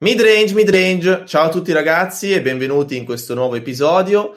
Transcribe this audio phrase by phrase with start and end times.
[0.00, 4.36] Midrange, midrange, ciao a tutti ragazzi e benvenuti in questo nuovo episodio.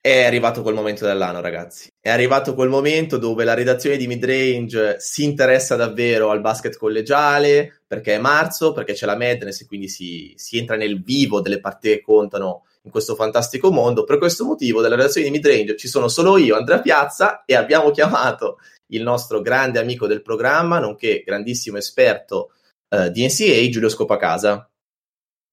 [0.00, 1.90] È arrivato quel momento dell'anno, ragazzi.
[2.00, 7.82] È arrivato quel momento dove la redazione di Midrange si interessa davvero al basket collegiale,
[7.86, 11.60] perché è marzo, perché c'è la Madness e quindi si, si entra nel vivo delle
[11.60, 14.04] partite che contano in questo fantastico mondo.
[14.04, 17.90] Per questo motivo, della redazione di Midrange ci sono solo io, Andrea Piazza, e abbiamo
[17.90, 18.56] chiamato
[18.92, 22.52] il nostro grande amico del programma, nonché grandissimo esperto
[22.88, 24.69] eh, di NCA, Giulio Scopacasa.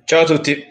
[0.09, 0.63] Ciao a tutti.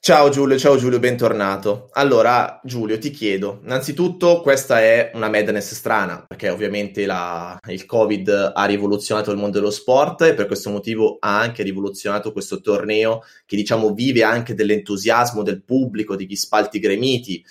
[0.00, 1.90] Ciao Giulio, ciao Giulio, bentornato.
[1.92, 8.52] Allora, Giulio, ti chiedo, innanzitutto questa è una madness strana, perché ovviamente la, il Covid
[8.54, 13.22] ha rivoluzionato il mondo dello sport e per questo motivo ha anche rivoluzionato questo torneo
[13.44, 17.44] che diciamo vive anche dell'entusiasmo del pubblico, degli spalti gremiti.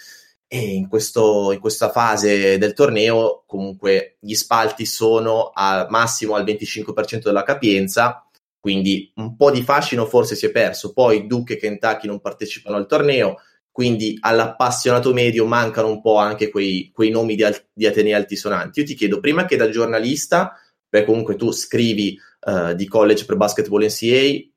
[0.47, 6.43] E in, questo, in questa fase del torneo comunque gli spalti sono al massimo al
[6.43, 8.26] 25% della capienza
[8.67, 10.91] quindi un po' di fascino forse si è perso.
[10.91, 13.37] Poi Duke e Kentucky non partecipano al torneo,
[13.71, 18.81] quindi all'appassionato medio mancano un po' anche quei, quei nomi di, al- di, Atenei altisonanti.
[18.81, 20.59] Io ti chiedo, prima che da giornalista,
[20.89, 24.49] perché comunque tu scrivi uh, di college per basketball NCA,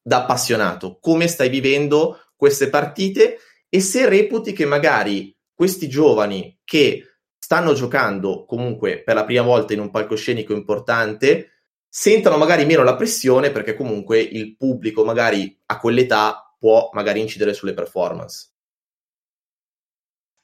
[0.00, 7.16] da appassionato, come stai vivendo queste partite e se reputi che magari questi giovani che
[7.38, 11.59] stanno giocando comunque per la prima volta in un palcoscenico importante
[11.90, 17.52] sentono magari meno la pressione perché comunque il pubblico magari a quell'età può magari incidere
[17.52, 18.50] sulle performance.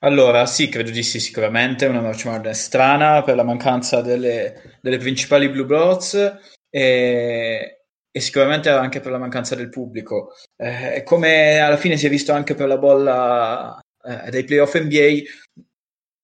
[0.00, 4.98] Allora, sì, credo di sì, sicuramente una March Madness strana per la mancanza delle, delle
[4.98, 6.14] principali Blue Bloods
[6.68, 10.32] e, e, sicuramente anche per la mancanza del pubblico.
[10.56, 15.22] Eh, come alla fine si è visto anche per la bolla eh, dei playoff NBA,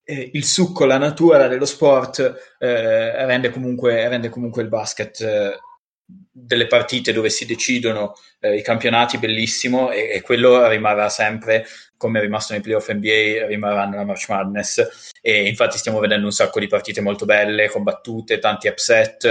[0.05, 5.59] eh, il succo, la natura dello sport eh, rende, comunque, rende, comunque, il basket eh,
[6.05, 12.19] delle partite dove si decidono eh, i campionati bellissimo e, e, quello rimarrà sempre come
[12.19, 15.13] è rimasto nei playoff NBA rimarrà nella March Madness.
[15.21, 19.25] E infatti stiamo vedendo un sacco di partite molto belle combattute, tanti upset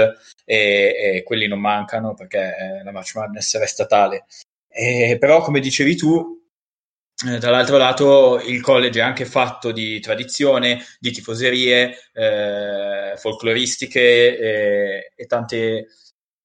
[0.46, 4.25] e, e quelli non mancano perché eh, la March Madness resta tale.
[4.69, 6.41] E, però come dicevi tu
[7.28, 15.12] eh, dall'altro lato il college è anche fatto di tradizione, di tifoserie eh, folcloristiche eh,
[15.16, 15.88] e, tante,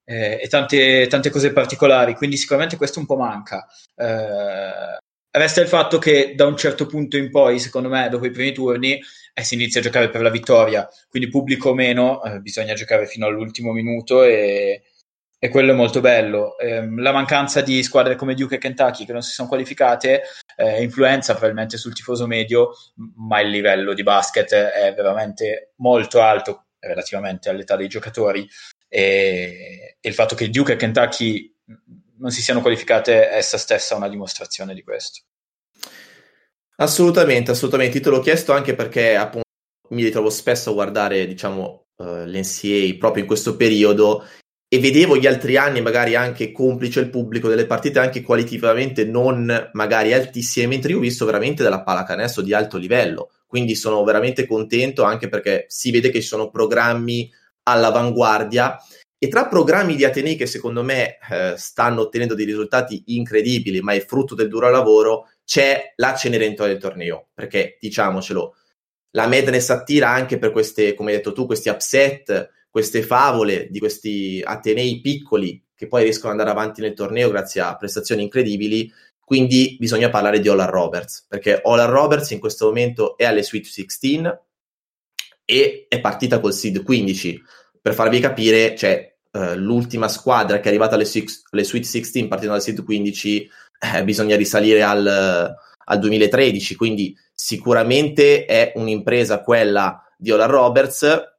[0.05, 3.67] eh, e tante, tante, cose particolari, quindi sicuramente questo un po' manca.
[3.95, 4.99] Eh,
[5.31, 8.53] resta il fatto che da un certo punto in poi, secondo me, dopo i primi
[8.53, 9.01] turni,
[9.35, 13.27] eh, si inizia a giocare per la vittoria, quindi pubblico o meno, bisogna giocare fino
[13.27, 14.83] all'ultimo minuto e,
[15.39, 16.59] e quello è molto bello.
[16.59, 20.23] Eh, la mancanza di squadre come Duke e Kentucky che non si sono qualificate
[20.57, 22.73] eh, influenza probabilmente sul tifoso medio,
[23.17, 28.49] ma il livello di basket è veramente molto alto relativamente all'età dei giocatori
[28.89, 31.55] e, e il fatto che Duke e Kentucky
[32.19, 35.23] non si siano qualificate è essa stessa una dimostrazione di questo.
[36.77, 37.99] Assolutamente, assolutamente.
[37.99, 39.45] Io te l'ho chiesto anche perché appunto
[39.91, 44.27] mi ritrovo spesso a guardare, diciamo, uh, l'NCA proprio in questo periodo
[44.69, 49.71] e vedevo gli altri anni magari anche complice il pubblico delle partite anche qualitativamente non
[49.73, 54.47] magari altissime, mentre io ho visto veramente della pallacanestro di alto livello, quindi sono veramente
[54.47, 57.31] contento anche perché si vede che ci sono programmi
[57.65, 58.77] all'avanguardia.
[59.19, 63.95] E tra programmi di Atenei che secondo me eh, stanno ottenendo dei risultati incredibili, ma
[63.95, 68.55] è frutto del duro lavoro, c'è la Cenerentola del torneo, perché diciamocelo,
[69.13, 73.79] la Madness attira anche per queste, come hai detto tu, questi upset, queste favole di
[73.79, 78.93] questi Atenei piccoli che poi riescono ad andare avanti nel torneo grazie a prestazioni incredibili.
[79.19, 83.65] Quindi bisogna parlare di Ola Roberts, perché Ola Roberts in questo momento è alle Sweet
[83.65, 84.31] 16
[85.47, 87.43] e è partita col seed 15.
[87.81, 92.29] Per farvi capire, c'è uh, l'ultima squadra che è arrivata alle, six, alle Sweet 16
[92.29, 93.51] partendo dal seed 15,
[93.95, 101.36] eh, bisogna risalire al, al 2013, quindi sicuramente è un'impresa quella di Ola Roberts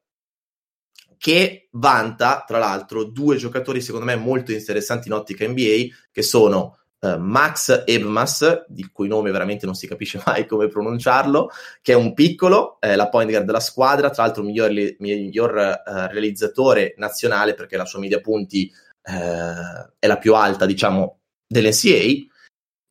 [1.18, 6.78] che vanta tra l'altro due giocatori secondo me molto interessanti in ottica NBA che sono
[7.00, 11.50] uh, Max Ebmas, di cui nome veramente non si capisce mai come pronunciarlo,
[11.82, 15.92] che è un piccolo, eh, la point guard della squadra, tra l'altro miglior, miglior uh,
[16.12, 18.72] realizzatore nazionale perché la sua media punti
[19.04, 22.36] uh, è la più alta diciamo dell'NCA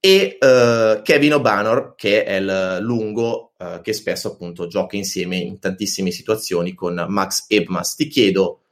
[0.01, 5.59] e uh, Kevin O'Banor che è il lungo uh, che spesso appunto gioca insieme in
[5.59, 7.95] tantissime situazioni con Max Ebmas.
[7.95, 8.63] Ti chiedo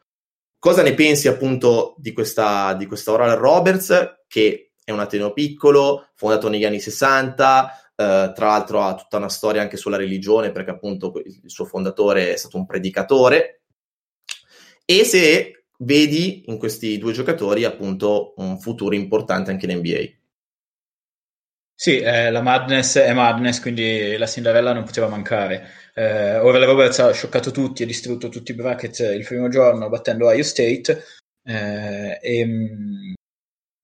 [0.58, 6.08] cosa ne pensi appunto di questa, di questa Oral Roberts che è un ateneo piccolo,
[6.14, 10.70] fondato negli anni 60, uh, tra l'altro ha tutta una storia anche sulla religione perché
[10.70, 13.62] appunto il suo fondatore è stato un predicatore
[14.84, 20.23] e se vedi in questi due giocatori appunto un futuro importante anche in NBA.
[21.76, 25.68] Sì, eh, la Madness è Madness, quindi la Cinderella non poteva mancare.
[25.94, 30.26] Eh, Oral Roberts ha scioccato tutti e distrutto tutti i bracket il primo giorno battendo
[30.26, 31.04] Ohio State
[31.44, 33.12] eh, e mm,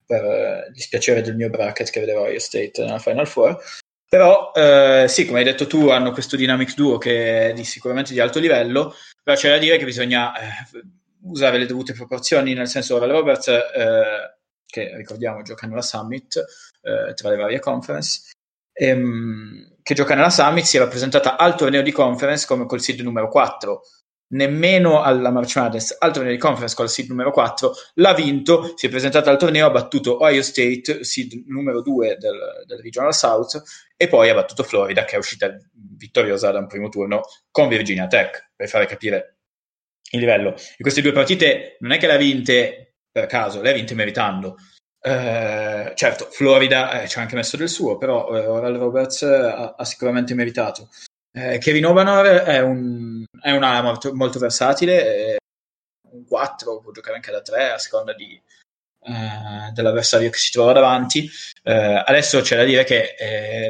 [0.05, 3.61] per dispiacere del mio bracket che vedeva Ohio State nella Final Four.
[4.07, 8.13] Però eh, sì, come hai detto tu, hanno questo Dynamics Duo che è di, sicuramente
[8.13, 10.49] di alto livello, però c'è da dire che bisogna eh,
[11.23, 14.39] usare le dovute proporzioni, nel senso Oral Roberts, eh,
[14.71, 16.37] che ricordiamo gioca nella Summit,
[16.81, 18.31] eh, tra le varie conference,
[18.73, 23.01] ehm, che gioca nella Summit, si è rappresentata al torneo di conference come col seed
[23.01, 23.81] numero 4,
[24.31, 28.87] nemmeno alla March Madness, al torneo di conference col seed numero 4, l'ha vinto, si
[28.87, 33.61] è presentata al torneo, ha battuto Ohio State, seed numero 2 del, del Regional South,
[33.97, 35.53] e poi ha battuto Florida, che è uscita
[35.97, 37.21] vittoriosa da un primo turno
[37.51, 39.35] con Virginia Tech, per fare capire
[40.11, 40.49] il livello.
[40.49, 44.57] In queste due partite non è che l'ha vinte per caso, le ha vinte meritando.
[45.03, 49.75] Eh, certo, Florida eh, ci ha anche messo del suo, però eh, Oral Roberts ha,
[49.75, 50.89] ha, sicuramente meritato.
[51.31, 55.37] Eh, Kevin Obanor è un, è una molto, molto versatile,
[56.11, 58.39] un 4, può giocare anche da 3 a seconda di,
[59.03, 61.27] eh, dell'avversario che si trova davanti.
[61.63, 63.15] Eh, adesso c'è da dire che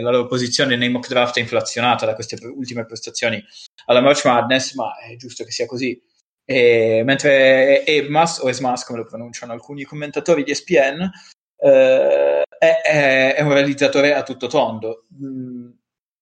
[0.02, 3.42] la loro posizione nei mock draft è inflazionata da queste ultime prestazioni
[3.86, 6.02] alla March Madness, ma è giusto che sia così.
[6.46, 11.10] E, mentre Emas, o Esmas come lo pronunciano alcuni commentatori di ESPN,
[11.58, 15.06] eh, è, è, un realizzatore a tutto tondo.
[15.22, 15.70] Mm,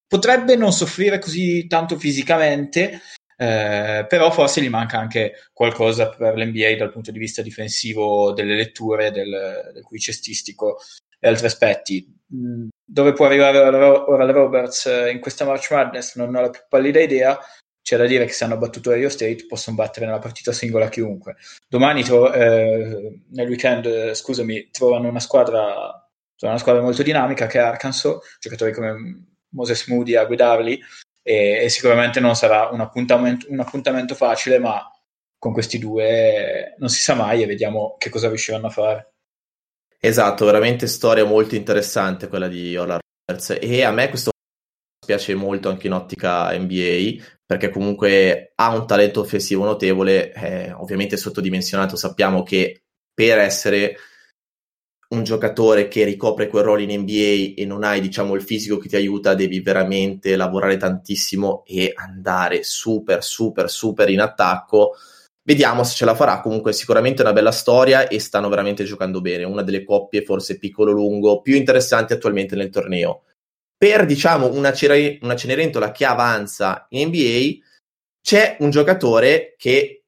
[0.07, 3.01] potrebbe non soffrire così tanto fisicamente,
[3.37, 8.55] eh, però forse gli manca anche qualcosa per l'NBA dal punto di vista difensivo, delle
[8.55, 10.79] letture, del, del cui cestistico
[11.19, 12.17] e altri aspetti.
[12.33, 16.99] Mm, dove può arrivare ora Roberts in questa March Madness non ho la più pallida
[16.99, 17.39] idea,
[17.89, 21.37] c'è da dire che se hanno battuto Ohio State possono battere nella partita singola chiunque.
[21.67, 26.07] Domani, tro- eh, nel weekend, scusami, trovano una squadra,
[26.41, 30.79] una squadra molto dinamica che è Arkansas, giocatori come Moses Moody a guidarli
[31.23, 34.87] e, e sicuramente non sarà un appuntamento, un appuntamento facile, ma
[35.39, 39.13] con questi due non si sa mai e vediamo che cosa riusciranno a fare.
[39.99, 44.29] Esatto, veramente storia molto interessante quella di Ola Roberts e a me questo
[45.03, 51.17] piace molto anche in ottica NBA perché comunque ha un talento offensivo notevole, eh, ovviamente
[51.17, 53.95] sottodimensionato, sappiamo che per essere
[55.15, 58.87] un giocatore che ricopre quel ruolo in NBA e non hai, diciamo, il fisico che
[58.87, 64.91] ti aiuta, devi veramente lavorare tantissimo e andare super, super, super in attacco.
[65.41, 66.41] Vediamo se ce la farà.
[66.41, 69.43] Comunque, sicuramente una bella storia e stanno veramente giocando bene.
[69.43, 73.23] Una delle coppie, forse piccolo-lungo, più interessanti attualmente nel torneo
[73.79, 77.65] per diciamo una, Cere- una Cenerentola che avanza in NBA
[78.21, 80.03] c'è un giocatore che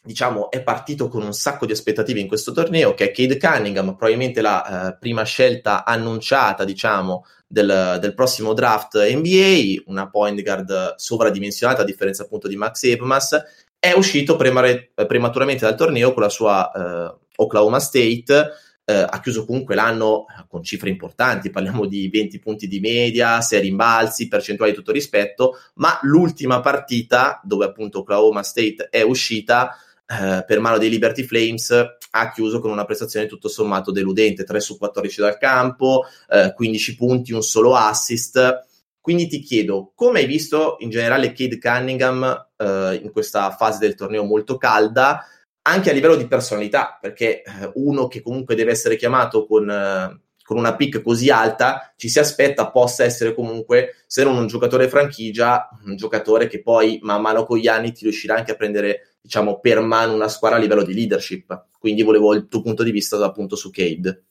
[0.00, 3.96] diciamo è partito con un sacco di aspettative in questo torneo che è Cade Cunningham.
[3.96, 10.94] Probabilmente la eh, prima scelta annunciata diciamo del, del, prossimo draft NBA una point guard
[10.94, 13.42] sovradimensionata a differenza appunto di Max Ebmas
[13.76, 18.52] è uscito premare- prematuramente dal torneo con la sua eh, Oklahoma State
[18.84, 23.60] eh, ha chiuso comunque l'anno con cifre importanti, parliamo di 20 punti di media, 6
[23.60, 29.76] rimbalzi, percentuali di tutto rispetto, ma l'ultima partita dove appunto Oklahoma State è uscita
[30.06, 31.70] eh, per mano dei Liberty Flames
[32.16, 36.96] ha chiuso con una prestazione tutto sommato deludente, 3 su 14 dal campo, eh, 15
[36.96, 38.66] punti, un solo assist.
[39.00, 43.96] Quindi ti chiedo, come hai visto in generale Cade Cunningham eh, in questa fase del
[43.96, 45.26] torneo molto calda?
[45.66, 50.20] Anche a livello di personalità, perché eh, uno che comunque deve essere chiamato con, eh,
[50.42, 54.88] con, una pick così alta ci si aspetta possa essere comunque, se non un giocatore
[54.88, 59.16] franchigia, un giocatore che poi man mano con gli anni ti riuscirà anche a prendere,
[59.20, 61.68] diciamo, per mano una squadra a livello di leadership.
[61.78, 64.24] Quindi volevo il tuo punto di vista appunto su Cade.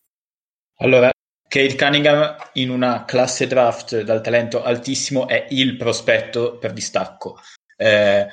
[0.77, 1.11] Allora,
[1.47, 7.39] Cade Cunningham in una classe draft dal talento altissimo è il prospetto per distacco.
[7.75, 8.27] Eh,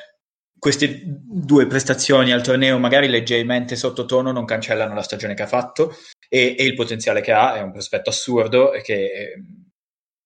[0.60, 5.96] queste due prestazioni al torneo, magari leggermente sottotono, non cancellano la stagione che ha fatto
[6.28, 7.56] e, e il potenziale che ha.
[7.56, 9.42] È un prospetto assurdo e che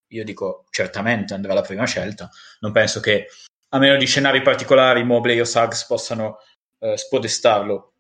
[0.07, 2.29] io dico certamente andrà alla prima scelta.
[2.61, 3.29] Non penso che,
[3.71, 6.39] a meno di scenari particolari, Mobley o Suggs possano
[6.81, 7.93] eh, spodestarlo.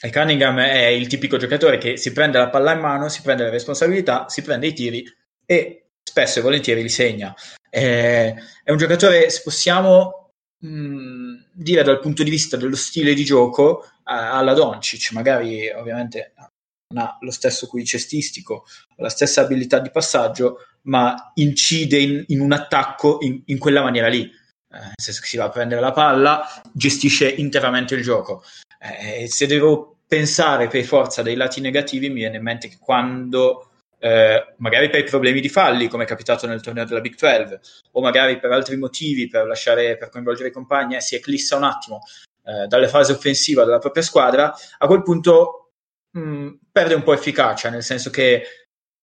[0.00, 3.44] E Cunningham è il tipico giocatore che si prende la palla in mano, si prende
[3.44, 5.04] le responsabilità, si prende i tiri
[5.46, 7.34] e spesso e volentieri li segna.
[7.68, 10.68] È, è un giocatore, se possiamo, mh,
[11.52, 16.32] dire dal punto di vista dello stile di gioco alla Doncic, magari ovviamente
[16.92, 18.64] non ha lo stesso qui cestistico,
[18.96, 24.08] la stessa abilità di passaggio, ma incide in, in un attacco in, in, quella maniera
[24.08, 24.22] lì.
[24.22, 28.42] Eh, nel senso che si va a prendere la palla, gestisce interamente il gioco.
[28.78, 33.71] Eh, se devo pensare per forza dei lati negativi, mi viene in mente che quando
[34.04, 37.60] eh, magari per i problemi di falli, come è capitato nel torneo della Big 12,
[37.92, 41.62] o magari per altri motivi, per lasciare, per coinvolgere i compagni, eh, si eclissa un
[41.62, 42.00] attimo
[42.42, 45.74] eh, dalle fasi offensiva della propria squadra, a quel punto
[46.10, 48.42] mh, mm, perde un po' efficacia, nel senso che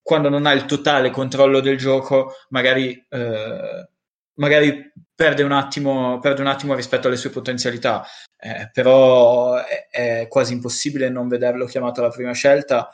[0.02, 3.90] quando non ha il totale controllo del gioco, magari, eh,
[4.34, 8.06] magari perde, un attimo, perde un attimo rispetto alle sue potenzialità.
[8.38, 12.90] Eh, però è, è, quasi impossibile non vederlo chiamato alla prima scelta,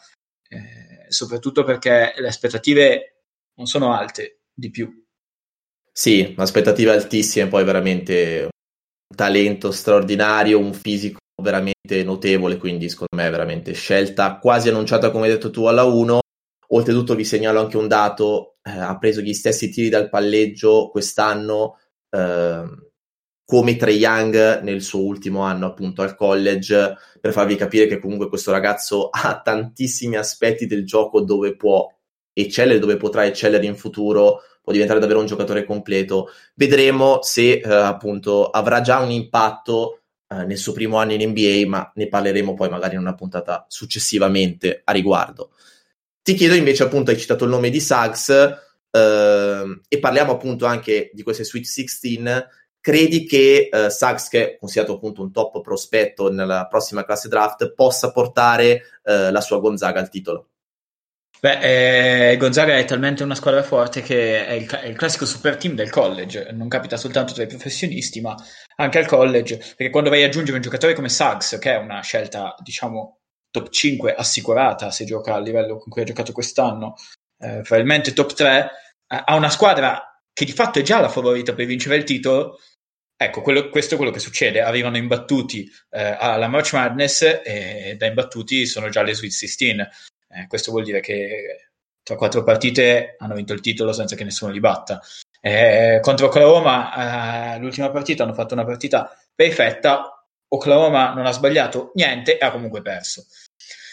[0.50, 3.24] eh, soprattutto perché le aspettative
[3.56, 5.04] non sono alte di più.
[5.92, 13.28] Sì, aspettative altissime, poi veramente un talento straordinario, un fisico veramente notevole, quindi secondo me
[13.28, 16.20] è veramente scelta quasi annunciata come hai detto tu alla 1.
[16.70, 21.78] Oltretutto vi segnalo anche un dato, eh, ha preso gli stessi tiri dal palleggio quest'anno
[22.10, 22.64] eh,
[23.46, 28.28] come Trey Young nel suo ultimo anno appunto al college, per farvi capire che comunque
[28.28, 31.88] questo ragazzo ha tantissimi aspetti del gioco dove può
[32.34, 36.30] eccellere, dove potrà eccellere in futuro, può diventare davvero un giocatore completo.
[36.56, 41.68] Vedremo se eh, appunto avrà già un impatto eh, nel suo primo anno in NBA,
[41.68, 45.52] ma ne parleremo poi magari in una puntata successivamente a riguardo.
[46.22, 48.30] Ti chiedo invece appunto, hai citato il nome di Suggs
[48.90, 52.18] eh, e parliamo appunto anche di queste Sweet 16
[52.86, 57.74] credi che eh, Suggs, che è considerato appunto un top prospetto nella prossima classe draft,
[57.74, 60.50] possa portare eh, la sua Gonzaga al titolo?
[61.40, 65.58] Beh, eh, Gonzaga è talmente una squadra forte che è il, è il, classico super
[65.58, 68.36] team del college, non capita soltanto tra i professionisti, ma
[68.76, 72.02] anche al college, perché quando vai ad aggiungere un giocatore come Suggs, che è una
[72.02, 73.18] scelta, diciamo,
[73.50, 76.94] top 5 assicurata se gioca al livello con cui ha giocato quest'anno,
[77.40, 78.70] eh, probabilmente top 3,
[79.08, 82.60] eh, ha una squadra che di fatto è già la favorita per vincere il titolo,
[83.18, 84.62] Ecco, quello, questo è quello che succede.
[84.62, 89.66] Arrivano imbattuti eh, alla March Madness e da imbattuti sono già le Sweet 16.
[90.28, 91.70] Eh, questo vuol dire che
[92.04, 95.02] tra quattro partite hanno vinto il titolo senza che nessuno li batta.
[95.40, 100.26] Eh, contro Oklahoma, eh, l'ultima partita, hanno fatto una partita perfetta.
[100.50, 103.26] Oklahoma non ha sbagliato niente e ha comunque perso.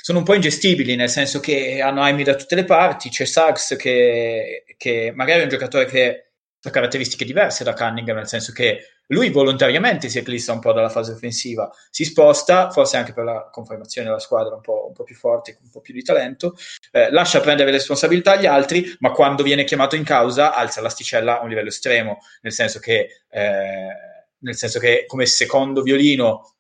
[0.02, 3.08] Sono un po' ingestibili, nel senso che hanno Amy da tutte le parti.
[3.08, 6.31] C'è Suggs che, che magari è un giocatore che
[6.68, 10.88] ha caratteristiche diverse da Cunningham, nel senso che lui volontariamente si eclissa un po' dalla
[10.88, 15.02] fase offensiva, si sposta, forse anche per la confermazione della squadra un po', un po
[15.02, 16.56] più forte, un po' più di talento,
[16.92, 21.42] eh, lascia prendere responsabilità agli altri, ma quando viene chiamato in causa alza l'asticella a
[21.42, 23.88] un livello estremo, nel senso che, eh,
[24.38, 26.54] nel senso che come secondo violino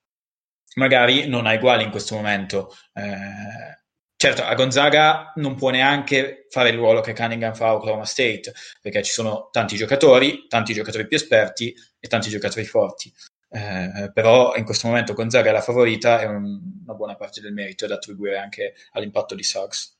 [0.74, 2.74] magari non ha uguali in questo momento.
[2.94, 3.81] Eh,
[4.22, 8.52] Certo, a Gonzaga non può neanche fare il ruolo che Cunningham fa a Oklahoma State,
[8.80, 13.12] perché ci sono tanti giocatori, tanti giocatori più esperti e tanti giocatori forti.
[13.50, 17.52] Eh, però in questo momento Gonzaga è la favorita e un, una buona parte del
[17.52, 19.92] merito è da attribuire anche all'impatto di Suggs.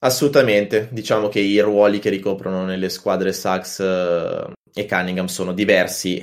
[0.00, 6.20] Assolutamente, diciamo che i ruoli che ricoprono nelle squadre Suggs eh, e Cunningham sono diversi.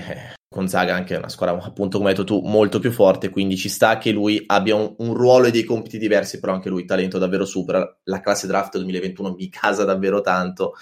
[0.54, 3.98] Gonzaga anche una squadra, appunto, come hai detto tu, molto più forte, quindi ci sta
[3.98, 7.46] che lui abbia un, un, ruolo e dei compiti diversi, però anche lui talento davvero
[7.46, 8.00] supera.
[8.04, 10.74] La classe draft 2021 mi casa davvero tanto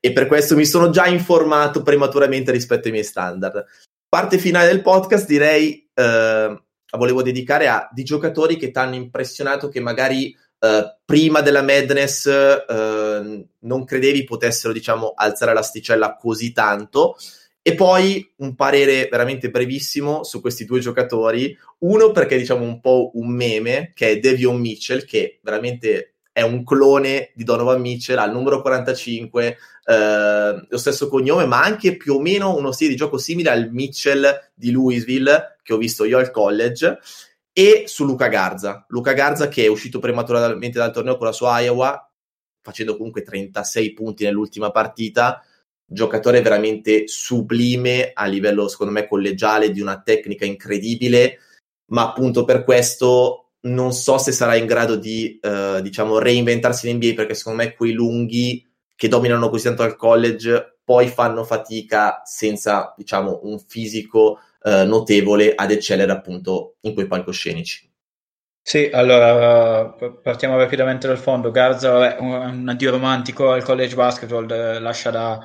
[0.00, 3.62] e per questo mi sono già informato prematuramente rispetto ai miei standard.
[4.08, 6.62] Parte finale del podcast direi eh,
[6.96, 12.26] volevo dedicare a di giocatori che ti hanno impressionato che magari eh, prima della Madness
[12.26, 17.16] eh, non credevi potessero, diciamo, alzare l'asticella così tanto.
[17.62, 21.56] E poi un parere veramente brevissimo su questi due giocatori.
[21.80, 26.64] Uno perché diciamo un po' un meme, che è Devion Mitchell, che veramente è un
[26.64, 32.14] clone di Donovan Mitchell, ha il numero 45, eh, lo stesso cognome, ma anche più
[32.14, 36.16] o meno uno stile di gioco simile al Mitchell di Louisville che ho visto io
[36.16, 36.98] al college.
[37.52, 41.60] E su Luca Garza, Luca Garza che è uscito prematuramente dal torneo con la sua
[41.60, 42.10] Iowa,
[42.62, 45.44] facendo comunque 36 punti nell'ultima partita
[45.92, 51.40] giocatore veramente sublime a livello, secondo me, collegiale, di una tecnica incredibile,
[51.86, 56.96] ma appunto per questo non so se sarà in grado di, eh, diciamo, reinventarsi in
[56.96, 62.22] NBA, perché secondo me quei lunghi che dominano così tanto al college poi fanno fatica
[62.24, 67.88] senza, diciamo, un fisico eh, notevole ad eccellere appunto in quei palcoscenici.
[68.62, 71.50] Sì, allora partiamo rapidamente dal fondo.
[71.50, 74.46] Garza è un addio romantico al college basketball,
[74.80, 75.40] lascia da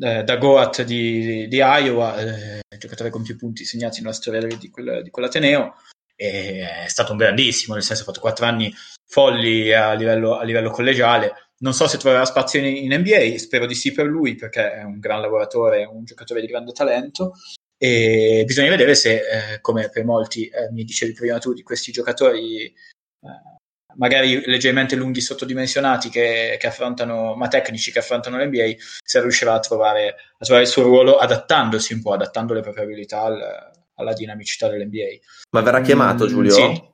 [0.00, 4.70] eh, da Goat di, di Iowa, eh, giocatore con più punti segnati nella storia di,
[4.70, 5.74] quel, di quell'Ateneo.
[6.16, 8.72] è stato un grandissimo, nel senso ha fatto quattro anni
[9.06, 11.34] folli a livello, a livello collegiale.
[11.58, 14.82] Non so se troverà spazio in, in, NBA, spero di sì per lui perché è
[14.82, 17.32] un gran lavoratore, un giocatore di grande talento.
[17.76, 19.14] e bisogna vedere se,
[19.54, 23.59] eh, come per molti eh, mi dicevi prima tu, di questi giocatori eh,
[23.96, 29.60] magari leggermente lunghi sottodimensionati che, che, affrontano, ma tecnici che affrontano l'NBA, se riuscirà a
[29.60, 34.12] trovare, a trovare, il suo ruolo adattandosi un po', adattando le proprie abilità al, alla
[34.12, 35.18] dinamicità dell'NBA.
[35.50, 36.52] Ma verrà chiamato mm, Giulio?
[36.52, 36.88] Sì.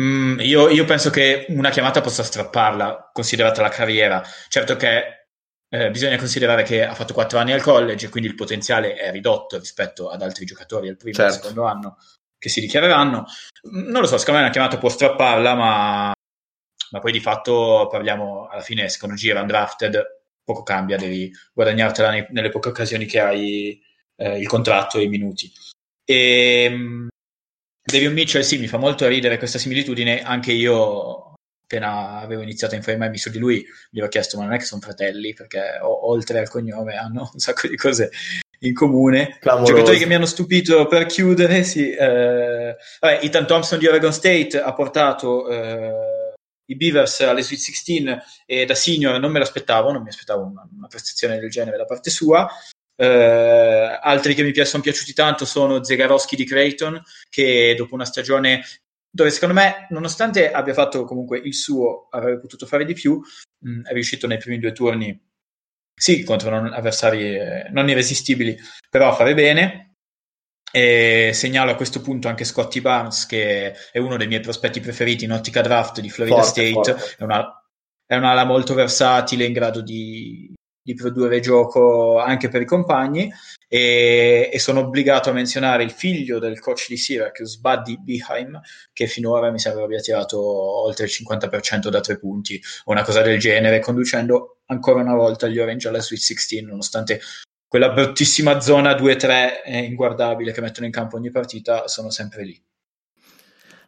[0.00, 4.22] Mm, io, io, penso che una chiamata possa strapparla, considerata la carriera.
[4.48, 5.28] Certo che
[5.68, 9.58] eh, bisogna considerare che ha fatto quattro anni al college, quindi il potenziale è ridotto
[9.58, 11.34] rispetto ad altri giocatori al primo e certo.
[11.34, 11.96] secondo anno
[12.44, 13.24] che si dichiareranno.
[13.70, 16.12] Non lo so, secondo me una chiamata può strapparla, ma,
[16.90, 20.02] ma poi di fatto parliamo alla fine, secondo giro undrafted,
[20.44, 23.80] poco cambia, devi guadagnartela nei, nelle poche occasioni che hai
[24.16, 25.50] eh, il contratto e i minuti.
[26.04, 27.08] E um,
[27.82, 31.32] Davion Mitchell, sì, mi fa molto ridere questa similitudine, anche io
[31.62, 34.64] appena avevo iniziato a informarmi su di lui, gli ho chiesto: Ma non è che
[34.66, 35.32] sono fratelli?
[35.32, 38.10] Perché o- oltre al cognome hanno un sacco di cose
[38.60, 39.36] in comune.
[39.40, 39.72] Clamoroso.
[39.72, 41.90] Giocatori che mi hanno stupito per chiudere, sì.
[41.90, 46.34] Eh, vabbè, Ethan Thompson di Oregon State ha portato eh,
[46.66, 50.66] i Beavers alle Sweet 16 e da senior non me l'aspettavo, non mi aspettavo una,
[50.76, 52.48] una prestazione del genere da parte sua.
[52.96, 58.62] Eh, altri che mi sono piaciuti tanto sono Zegarowski di Creighton, che dopo una stagione
[59.14, 63.20] dove secondo me, nonostante abbia fatto comunque il suo, avrebbe potuto fare di più,
[63.60, 65.16] mh, è riuscito nei primi due turni,
[65.94, 68.56] sì, contro non, avversari eh, non irresistibili,
[68.90, 69.92] però fare bene.
[70.72, 75.24] E segnalo a questo punto anche Scotty Barnes, che è uno dei miei prospetti preferiti
[75.24, 76.72] in ottica draft di Florida forte, State.
[76.72, 77.14] Forte.
[77.16, 77.64] È, una,
[78.04, 83.32] è un'ala molto versatile, in grado di, di produrre gioco anche per i compagni
[83.66, 88.60] e, e, sono obbligato a menzionare il figlio del coach di Syracuse, Buddy Beheim,
[88.92, 93.22] che finora mi sembra abbia tirato oltre il 50% da tre punti o una cosa
[93.22, 97.20] del genere, conducendo ancora una volta gli Orange alla Sweet 16, nonostante
[97.66, 102.62] quella bruttissima zona 2-3 inguardabile che mettono in campo ogni partita, sono sempre lì.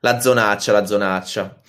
[0.00, 1.60] La zonaccia, la zonaccia.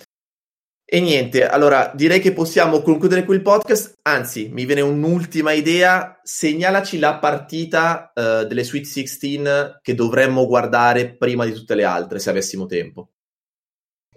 [0.90, 3.98] E niente, allora direi che possiamo concludere qui il podcast.
[4.08, 6.18] Anzi, mi viene un'ultima idea.
[6.22, 9.42] Segnalaci la partita uh, delle Sweet 16
[9.82, 13.10] che dovremmo guardare prima di tutte le altre, se avessimo tempo.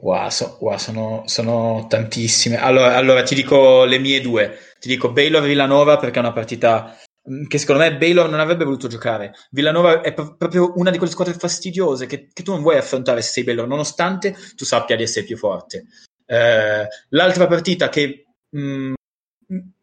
[0.01, 2.57] Wow, so, wow sono, sono, tantissime.
[2.57, 4.57] Allora, allora, ti dico le mie due.
[4.79, 6.97] Ti dico Baylor Villanova perché è una partita
[7.29, 9.33] mm, che secondo me Baylor non avrebbe voluto giocare.
[9.51, 13.21] Villanova è pro- proprio una di quelle squadre fastidiose che, che, tu non vuoi affrontare
[13.21, 15.85] se sei Baylor, nonostante tu sappia di essere più forte.
[16.25, 18.93] Eh, l'altra partita che mh, mm,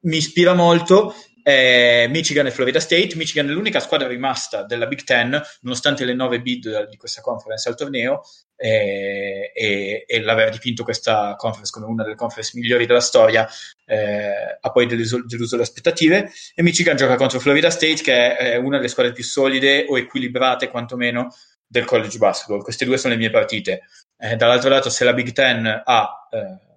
[0.00, 1.14] mi ispira molto
[1.48, 3.16] è Michigan e Florida State.
[3.16, 7.66] Michigan è l'unica squadra rimasta della Big Ten, nonostante le nove bid di questa conference
[7.70, 8.20] al torneo,
[8.54, 13.48] e, e, e l'aver dipinto questa conference come una delle conference migliori della storia
[13.87, 16.30] eh, ha poi deluso, deluso, le aspettative.
[16.54, 20.68] E Michigan gioca contro Florida State, che è una delle squadre più solide o equilibrate
[20.68, 21.34] quantomeno
[21.66, 22.61] del college basketball.
[22.61, 23.84] Queste due sono le mie partite.
[24.18, 26.67] Eh, dall'altro lato, se la Big Ten ha, eh,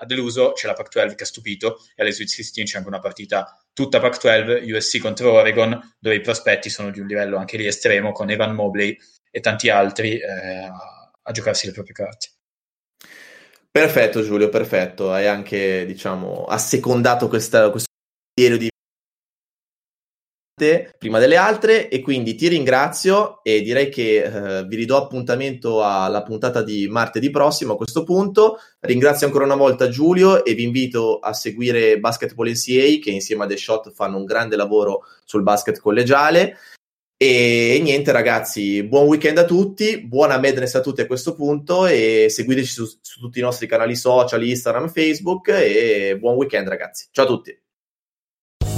[0.00, 3.00] ha deluso, c'è la Pac-12 che ha stupito, e alle Sweet 16 c'è anche una
[3.00, 7.66] partita tutta Pac-12, USC contro Oregon, dove i prospetti sono di un livello anche lì
[7.66, 8.96] estremo, con Evan Mobley
[9.30, 10.70] e tanti altri eh,
[11.22, 12.28] a, giocarsi le proprie carte.
[13.70, 15.12] Perfetto Giulio, perfetto.
[15.12, 17.86] Hai anche, diciamo, assecondato questa, questo
[18.34, 18.70] di
[20.98, 26.22] prima delle altre e quindi ti ringrazio e direi che eh, vi ridò appuntamento alla
[26.22, 28.58] puntata di martedì prossimo a questo punto.
[28.80, 33.46] Ringrazio ancora una volta Giulio e vi invito a seguire Basketball NCA che insieme a
[33.46, 36.56] The Shot fanno un grande lavoro sul basket collegiale.
[37.20, 42.26] E niente ragazzi, buon weekend a tutti, buona Madness a tutti a questo punto e
[42.28, 47.08] seguiteci su, su tutti i nostri canali social, Instagram, Facebook e buon weekend ragazzi.
[47.10, 47.67] Ciao a tutti.